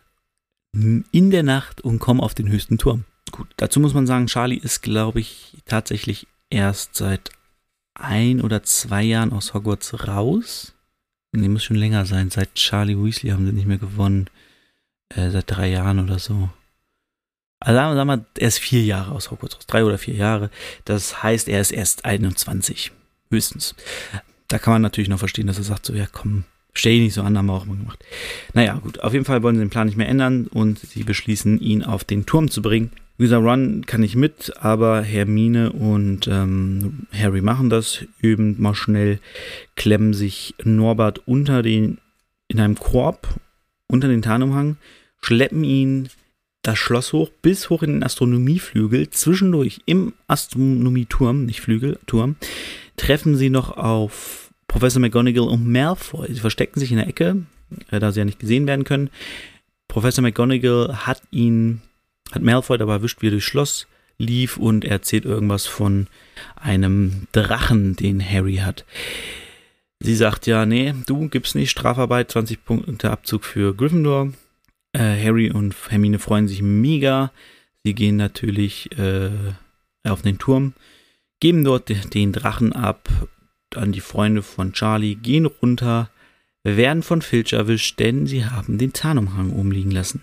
in 0.74 1.32
der 1.32 1.44
Nacht 1.44 1.82
und 1.82 2.00
komm 2.00 2.20
auf 2.20 2.34
den 2.34 2.50
höchsten 2.50 2.78
Turm. 2.78 3.06
Gut, 3.32 3.48
dazu 3.58 3.80
muss 3.80 3.94
man 3.94 4.08
sagen, 4.08 4.28
Charlie 4.28 4.58
ist, 4.58 4.82
glaube 4.82 5.22
ich, 5.22 5.58
tatsächlich 5.66 6.28
erst 6.50 6.96
seit 6.96 7.32
ein 7.94 8.42
oder 8.42 8.64
zwei 8.64 9.04
Jahren 9.04 9.32
aus 9.32 9.54
Hogwarts 9.54 10.08
raus. 10.08 10.74
Nee, 11.32 11.48
muss 11.48 11.64
schon 11.64 11.78
länger 11.78 12.06
sein. 12.06 12.30
Seit 12.30 12.56
Charlie 12.56 12.98
Weasley 12.98 13.32
haben 13.32 13.46
sie 13.46 13.54
nicht 13.54 13.68
mehr 13.68 13.78
gewonnen. 13.78 14.30
Äh, 15.10 15.32
seit 15.32 15.52
drei 15.52 15.70
Jahren 15.70 16.00
oder 16.00 16.20
so. 16.20 16.50
Also 17.66 17.78
sagen 17.78 17.92
wir, 17.92 17.96
sagen 17.96 18.10
wir, 18.36 18.42
er 18.42 18.48
ist 18.48 18.60
vier 18.60 18.84
Jahre 18.84 19.12
aus 19.12 19.32
Hogwarts 19.32 19.58
drei 19.66 19.84
oder 19.84 19.98
vier 19.98 20.14
Jahre. 20.14 20.52
Das 20.86 21.24
heißt, 21.24 21.50
er 21.50 21.60
ist 21.60 21.72
erst 21.72 22.06
21, 22.06 22.92
höchstens. 23.32 23.74
Da 24.48 24.60
kann 24.60 24.74
man 24.74 24.84
natürlich 24.84 25.10
noch 25.10 25.18
verstehen, 25.18 25.48
dass 25.48 25.58
er 25.58 25.64
sagt, 25.64 25.88
so, 25.88 25.94
ja 25.94 26.06
komm, 26.12 26.44
stell 26.74 26.94
dich 26.94 27.02
nicht 27.02 27.14
so 27.16 27.24
an, 27.24 27.36
haben 27.36 27.48
wir 27.48 27.54
auch 27.54 27.66
immer 27.66 27.76
gemacht. 27.76 28.06
Naja, 28.54 28.76
gut, 28.76 29.00
auf 29.00 29.14
jeden 29.14 29.26
Fall 29.26 29.42
wollen 29.42 29.56
sie 29.56 29.64
den 29.64 29.72
Plan 29.72 29.88
nicht 29.88 29.98
mehr 29.98 30.08
ändern 30.08 30.46
und 30.46 30.78
sie 30.78 31.04
beschließen, 31.04 31.60
ihn 31.60 31.84
auf 31.84 32.04
den 32.04 32.28
Turm 32.28 32.52
zu 32.52 32.62
bringen. 32.62 32.92
Dieser 33.18 33.38
Run 33.38 33.84
kann 33.88 34.04
ich 34.04 34.16
mit, 34.16 34.54
aber 34.58 35.02
Hermine 35.02 35.72
und 35.72 36.28
ähm, 36.28 37.08
Harry 37.18 37.42
machen 37.42 37.72
das, 37.72 38.06
üben 38.20 38.62
mal 38.62 38.76
schnell, 38.76 39.20
klemmen 39.76 40.14
sich 40.14 40.54
Norbert 40.64 41.20
unter 41.26 41.64
den, 41.64 41.98
in 42.48 42.60
einem 42.60 42.76
Korb 42.76 43.40
unter 43.88 44.08
den 44.08 44.22
Tarnumhang, 44.22 44.78
schleppen 45.20 45.64
ihn 45.64 46.10
das 46.68 46.80
Schloss 46.80 47.14
hoch, 47.14 47.30
bis 47.42 47.70
hoch 47.70 47.84
in 47.84 47.94
den 47.94 48.04
Astronomieflügel. 48.04 49.10
Zwischendurch 49.10 49.82
im 49.86 50.14
Astronomieturm, 50.28 51.46
nicht 51.46 51.62
Flügel, 51.62 52.00
Turm, 52.08 52.36
treffen 52.98 53.36
sie 53.36 53.50
noch 53.50 53.78
auf 53.78 54.50
Professor 54.68 55.00
McGonagall 55.00 55.48
und 55.48 55.68
Malfoy. 55.68 56.34
Sie 56.34 56.40
verstecken 56.40 56.80
sich 56.80 56.92
in 56.92 56.98
der 56.98 57.08
Ecke, 57.08 57.44
äh, 57.92 58.00
da 58.00 58.12
sie 58.12 58.20
ja 58.20 58.26
nicht 58.26 58.40
gesehen 58.40 58.66
werden 58.68 58.84
können. 58.84 59.10
Professor 59.88 60.22
McGonagall 60.22 61.06
hat 61.06 61.22
ihn, 61.30 61.82
hat 62.32 62.42
Malfoy 62.42 62.78
dabei 62.78 62.94
erwischt, 62.94 63.22
wie 63.22 63.28
er 63.28 63.32
durchs 63.32 63.46
Schloss 63.46 63.88
lief 64.18 64.58
und 64.58 64.86
erzählt 64.86 65.26
irgendwas 65.26 65.66
von 65.68 66.08
einem 66.56 67.28
Drachen, 67.32 67.96
den 67.96 68.28
Harry 68.28 68.56
hat. 68.58 68.86
Sie 70.00 70.16
sagt 70.16 70.48
ja, 70.48 70.66
nee, 70.66 70.94
du 71.06 71.30
gibst 71.30 71.56
nicht 71.56 71.72
Strafarbeit, 71.72 72.32
20 72.32 72.66
Punkte 72.66 73.12
Abzug 73.12 73.44
für 73.44 73.76
Gryffindor. 73.76 74.34
Äh, 74.96 75.22
Harry 75.22 75.52
und 75.52 75.76
Hermine 75.90 76.20
freuen 76.20 76.48
sich 76.48 76.62
mega. 76.62 77.32
Sie 77.84 77.94
gehen 77.94 78.16
natürlich 78.16 78.98
äh, 78.98 79.30
auf 80.04 80.22
den 80.22 80.38
Turm, 80.38 80.74
geben 81.42 81.66
dort 81.66 82.14
den 82.14 82.32
Drachen 82.32 82.72
ab 82.72 83.10
an 83.76 83.92
die 83.92 84.00
Freunde 84.00 84.42
von 84.42 84.72
Charlie, 84.72 85.16
gehen 85.16 85.48
runter, 85.48 86.10
werden 86.64 87.04
von 87.04 87.22
Filch 87.22 87.52
erwischt, 87.52 88.00
denn 88.00 88.26
sie 88.26 88.46
haben 88.46 88.78
den 88.78 88.94
Tarnumhang 88.94 89.52
umliegen 89.52 89.92
lassen. 89.92 90.22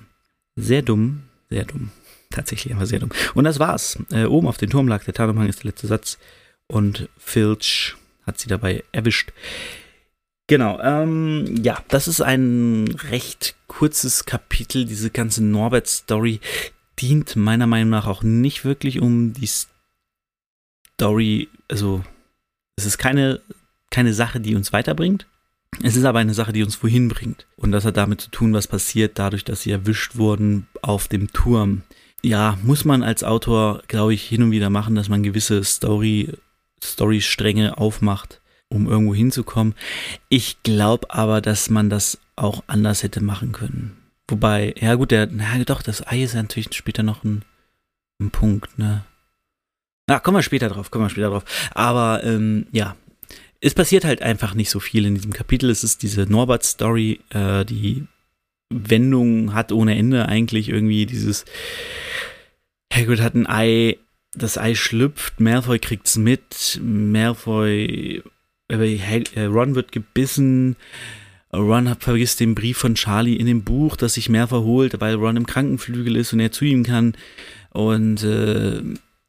Sehr 0.57 0.81
dumm, 0.81 1.25
sehr 1.51 1.67
dumm. 1.67 1.91
Tatsächlich 2.31 2.75
aber 2.75 2.87
sehr 2.87 3.01
dumm. 3.01 3.11
Und 3.35 3.45
das 3.45 3.59
war's. 3.59 3.99
Äh, 4.11 4.25
oben 4.25 4.49
auf 4.49 4.57
dem 4.57 4.71
Turm 4.71 4.89
lag 4.89 5.05
der 5.05 5.13
Tarnumhang, 5.13 5.51
ist 5.51 5.65
der 5.65 5.71
letzte 5.71 5.87
Satz. 5.87 6.19
Und 6.67 7.11
Filch 7.19 7.95
hat 8.27 8.39
sie 8.39 8.49
dabei 8.49 8.85
erwischt. 8.91 9.33
Genau, 10.53 10.79
ähm, 10.83 11.63
ja, 11.63 11.83
das 11.89 12.07
ist 12.09 12.21
ein 12.21 12.85
recht 13.09 13.57
kurzes 13.69 14.27
Kapitel. 14.27 14.85
Diese 14.85 15.09
ganze 15.09 15.43
Norbert-Story 15.43 16.41
dient 17.01 17.37
meiner 17.37 17.67
Meinung 17.67 17.89
nach 17.89 18.07
auch 18.07 18.23
nicht 18.23 18.63
wirklich 18.63 19.01
um 19.01 19.33
die 19.33 19.49
Story, 20.99 21.49
also 21.71 22.05
es 22.77 22.85
ist 22.85 22.99
keine, 22.99 23.41
keine 23.89 24.13
Sache, 24.13 24.41
die 24.41 24.55
uns 24.55 24.75
weiterbringt. 24.75 25.27
Es 25.83 25.97
ist 25.97 26.05
aber 26.05 26.19
eine 26.19 26.35
Sache, 26.35 26.53
die 26.53 26.63
uns 26.63 26.83
wohin 26.83 27.09
bringt. 27.09 27.47
Und 27.57 27.73
das 27.73 27.87
hat 27.87 27.97
damit 27.97 28.21
zu 28.21 28.31
tun, 28.31 28.53
was 28.53 28.67
passiert 28.67 29.19
dadurch, 29.19 29.45
dass 29.45 29.63
sie 29.63 29.71
erwischt 29.71 30.17
wurden 30.17 30.67
auf 30.83 31.09
dem 31.09 31.33
Turm. 31.33 31.81
Ja, 32.23 32.59
muss 32.63 32.85
man 32.85 33.03
als 33.03 33.25
Autor, 33.25 33.85
glaube 33.89 34.13
ich, 34.13 34.25
hin 34.25 34.43
und 34.43 34.51
wieder 34.51 34.69
machen, 34.69 34.97
dass 34.97 35.09
man 35.09 35.23
gewisse 35.23 35.65
Story, 35.65 36.29
Story-Stränge 36.83 37.79
aufmacht 37.79 38.42
um 38.73 38.89
irgendwo 38.89 39.15
hinzukommen. 39.15 39.75
Ich 40.29 40.63
glaube 40.63 41.11
aber, 41.11 41.41
dass 41.41 41.71
man 41.71 41.91
das 41.91 42.19
auch 42.37 42.65
anders 42.67 43.03
hätte 43.03 43.23
machen 43.23 43.53
können. 43.53 43.97
Wobei, 44.29 44.75
ja 44.81 44.95
gut, 44.95 45.11
der, 45.11 45.29
na 45.31 45.59
doch, 45.65 45.83
das 45.83 46.07
Ei 46.07 46.23
ist 46.23 46.35
ja 46.35 46.43
natürlich 46.43 46.75
später 46.75 47.03
noch 47.03 47.25
ein, 47.25 47.45
ein 48.21 48.31
Punkt, 48.31 48.79
ne? 48.79 49.05
Na, 50.09 50.19
kommen 50.19 50.39
wir 50.39 50.43
später 50.43 50.69
drauf, 50.69 50.91
kommen 50.91 51.05
wir 51.05 51.11
später 51.11 51.31
drauf. 51.31 51.45
Aber 51.75 52.25
ähm, 52.25 52.67
ja, 52.73 52.97
es 53.61 53.75
passiert 53.75 54.05
halt 54.05 54.23
einfach 54.23 54.55
nicht 54.55 54.71
so 54.71 54.81
viel 54.81 55.05
in 55.05 55.15
diesem 55.15 55.33
Kapitel. 55.33 55.71
Es 55.71 55.85
ist 55.85 56.03
diese 56.03 56.23
Norbert-Story, 56.23 57.21
äh, 57.31 57.65
die 57.65 58.07
Wendung 58.71 59.55
hat 59.55 59.71
ohne 59.71 59.97
Ende 59.97 60.27
eigentlich 60.27 60.69
irgendwie 60.69 61.07
dieses 61.07 61.45
Hagrid 62.93 63.21
hat 63.21 63.35
ein 63.35 63.47
Ei, 63.47 63.99
das 64.35 64.59
Ei 64.59 64.75
schlüpft, 64.75 65.41
Malfoy 65.41 65.79
kriegt's 65.79 66.17
mit, 66.17 66.81
Malfoy 66.83 68.23
Ron 68.75 69.75
wird 69.75 69.93
gebissen. 69.93 70.77
Ron 71.53 71.95
vergisst 71.99 72.41
den 72.41 72.55
Brief 72.55 72.79
von 72.79 72.95
Charlie 72.95 73.37
in 73.37 73.47
dem 73.47 73.63
Buch, 73.63 73.97
das 73.97 74.15
sich 74.15 74.29
mehr 74.29 74.49
verholt, 74.49 75.01
weil 75.01 75.17
Ron 75.17 75.37
im 75.37 75.47
Krankenflügel 75.47 76.17
ist 76.17 76.33
und 76.33 76.41
er 76.41 76.53
zu 76.53 76.65
ihm 76.65 76.83
kann. 76.83 77.15
Und 77.71 78.23
äh, 78.23 78.81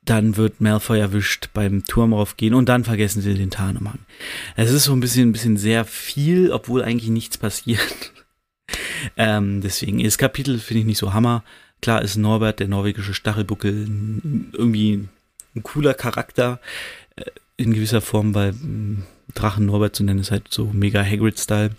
dann 0.06 0.38
wird 0.38 0.62
Malfoy 0.62 1.00
erwischt 1.00 1.50
beim 1.54 1.86
Turm 1.86 2.14
raufgehen 2.14 2.54
und 2.54 2.68
dann 2.68 2.84
vergessen 2.84 3.22
sie 3.22 3.34
den 3.36 3.52
Tarnumhang. 3.52 4.00
Es 4.56 4.72
ist 4.72 4.86
so 4.86 4.94
ein 4.94 5.00
bisschen, 5.00 5.30
ein 5.30 5.32
bisschen 5.32 5.58
sehr 5.58 5.86
viel, 5.86 6.52
obwohl 6.52 6.84
eigentlich 6.84 7.10
nichts 7.10 7.38
passiert. 7.38 8.12
ähm, 9.18 9.62
deswegen, 9.62 10.04
das 10.04 10.18
Kapitel 10.18 10.60
finde 10.60 10.82
ich 10.82 10.86
nicht 10.86 10.98
so 10.98 11.14
hammer. 11.14 11.44
Klar 11.82 12.02
ist 12.02 12.16
Norbert, 12.16 12.60
der 12.60 12.68
norwegische 12.68 13.14
Stachelbuckel, 13.14 13.88
irgendwie 14.54 15.08
ein 15.56 15.64
cooler 15.64 15.94
Charakter 15.94 16.60
äh, 17.16 17.24
in 17.58 17.74
gewisser 17.74 18.02
Form, 18.02 18.34
weil 18.34 18.54
Drachen 19.34 19.66
Norbert 19.66 19.96
zu 19.96 20.04
nennen, 20.04 20.20
ist 20.20 20.32
halt 20.32 20.48
so 20.50 20.70
mega 20.74 21.04
Hagrid-Style. 21.04 21.72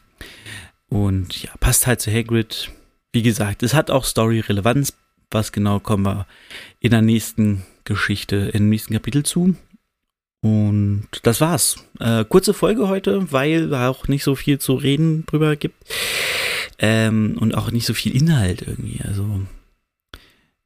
Und 0.88 1.42
ja, 1.42 1.50
passt 1.61 1.87
halt 1.87 2.00
zu 2.00 2.11
Hagrid. 2.12 2.70
Wie 3.12 3.23
gesagt, 3.23 3.62
es 3.62 3.75
hat 3.75 3.90
auch 3.90 4.04
Story-Relevanz. 4.04 4.94
Was 5.30 5.52
genau 5.52 5.80
kommen 5.80 6.04
wir 6.04 6.26
in 6.80 6.90
der 6.90 7.02
nächsten 7.02 7.64
Geschichte, 7.84 8.37
im 8.37 8.68
nächsten 8.68 8.94
Kapitel 8.94 9.25
zu. 9.25 9.56
Und 10.40 11.08
das 11.23 11.40
war's. 11.40 11.76
Äh, 12.00 12.25
kurze 12.26 12.54
Folge 12.54 12.88
heute, 12.88 13.32
weil 13.32 13.75
auch 13.75 14.08
nicht 14.08 14.23
so 14.23 14.34
viel 14.34 14.58
zu 14.58 14.75
reden 14.75 15.25
drüber 15.26 15.56
gibt. 15.56 15.82
Ähm, 16.78 17.37
und 17.40 17.54
auch 17.54 17.70
nicht 17.70 17.87
so 17.87 17.94
viel 17.94 18.14
Inhalt 18.14 18.62
irgendwie. 18.62 19.00
Also 19.02 19.40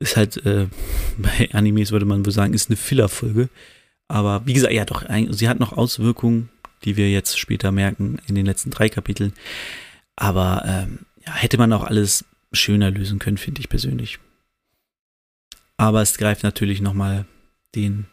ist 0.00 0.16
halt, 0.16 0.44
äh, 0.44 0.66
bei 1.18 1.48
Animes 1.52 1.92
würde 1.92 2.06
man 2.06 2.26
wohl 2.26 2.32
sagen, 2.32 2.54
ist 2.54 2.68
eine 2.68 2.76
Filler-Folge. 2.76 3.48
Aber 4.08 4.42
wie 4.46 4.54
gesagt, 4.54 4.72
ja 4.72 4.84
doch, 4.84 5.04
sie 5.30 5.48
hat 5.48 5.60
noch 5.60 5.72
Auswirkungen 5.72 6.48
die 6.84 6.96
wir 6.96 7.10
jetzt 7.10 7.38
später 7.38 7.72
merken 7.72 8.18
in 8.26 8.34
den 8.34 8.46
letzten 8.46 8.70
drei 8.70 8.88
Kapiteln. 8.88 9.32
Aber 10.16 10.62
ähm, 10.66 11.00
ja, 11.24 11.34
hätte 11.34 11.58
man 11.58 11.72
auch 11.72 11.84
alles 11.84 12.24
schöner 12.52 12.90
lösen 12.90 13.18
können, 13.18 13.38
finde 13.38 13.60
ich 13.60 13.68
persönlich. 13.68 14.18
Aber 15.76 16.02
es 16.02 16.18
greift 16.18 16.42
natürlich 16.42 16.80
nochmal 16.80 17.24
den, 17.74 18.06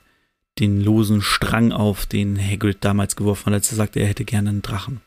den 0.59 0.81
losen 0.81 1.21
Strang 1.21 1.71
auf, 1.71 2.05
den 2.05 2.37
Hagrid 2.39 2.77
damals 2.81 3.15
geworfen 3.15 3.47
hat, 3.47 3.53
als 3.53 3.71
er 3.71 3.77
sagte, 3.77 3.99
er 3.99 4.07
hätte 4.07 4.25
gerne 4.25 4.49
einen 4.49 4.61
Drachen. 4.61 5.01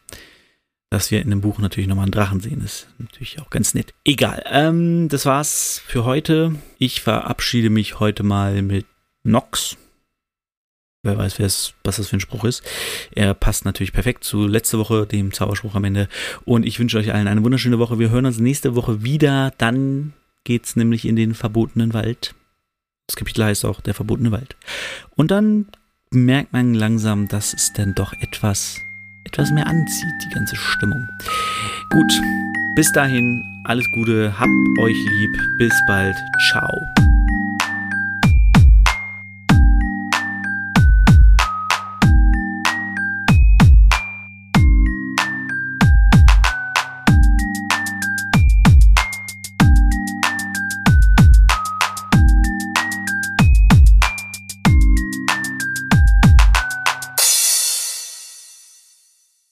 Dass 0.91 1.11
wir 1.11 1.21
in 1.21 1.31
dem 1.31 1.43
Buch 1.43 1.59
natürlich 1.59 1.87
nochmal 1.87 2.05
einen 2.05 2.12
Drachen 2.12 2.41
sehen, 2.41 2.62
ist 2.65 2.88
natürlich 2.99 3.41
auch 3.41 3.50
ganz 3.50 3.75
nett. 3.75 3.93
Egal, 4.05 4.43
ähm, 4.50 5.09
das 5.09 5.27
war's 5.27 5.83
für 5.87 6.05
heute. 6.05 6.55
Ich 6.79 7.03
verabschiede 7.03 7.69
mich 7.69 8.00
heute 8.00 8.23
mal 8.23 8.62
mit 8.62 8.87
Nox. 9.23 9.77
Wer 11.05 11.17
weiß, 11.17 11.38
was 11.38 11.75
das 11.85 12.09
für 12.09 12.17
ein 12.17 12.21
Spruch 12.21 12.45
ist. 12.45 12.62
Er 13.12 13.33
passt 13.33 13.64
natürlich 13.64 13.93
perfekt 13.93 14.25
zu 14.25 14.47
letzte 14.47 14.78
Woche, 14.78 15.07
dem 15.07 15.33
Zauberspruch 15.33 15.76
am 15.76 15.85
Ende. 15.85 16.09
Und 16.45 16.67
ich 16.67 16.78
wünsche 16.81 16.99
euch 16.99 17.14
allen 17.14 17.28
eine 17.28 17.45
wunderschöne 17.45 17.78
Woche. 17.78 17.99
Wir 17.99 18.11
hören 18.11 18.26
uns 18.26 18.40
nächste 18.40 18.75
Woche 18.75 19.02
wieder. 19.02 19.52
Dann 19.59 20.12
geht's 20.43 20.75
nämlich 20.75 21.07
in 21.07 21.14
den 21.14 21.35
verbotenen 21.35 21.95
Wald. 21.95 22.35
Das 23.07 23.17
Kapitel 23.17 23.45
heißt 23.45 23.64
auch 23.64 23.81
der 23.81 23.95
verbotene 23.95 24.33
Wald. 24.33 24.57
Und 25.17 25.31
dann 25.31 25.67
merkt 26.11 26.52
man 26.52 26.75
langsam, 26.75 27.28
dass 27.28 27.55
es 27.55 27.73
dann 27.75 27.95
doch 27.95 28.12
etwas, 28.21 28.81
etwas 29.25 29.50
mehr 29.50 29.67
anzieht, 29.67 30.14
die 30.25 30.35
ganze 30.35 30.57
Stimmung. 30.57 31.07
Gut, 31.90 32.12
bis 32.75 32.93
dahin, 32.93 33.43
alles 33.64 33.90
Gute, 33.93 34.38
habt 34.38 34.50
euch 34.81 34.97
lieb, 34.97 35.31
bis 35.59 35.73
bald, 35.87 36.17
ciao. 36.50 36.71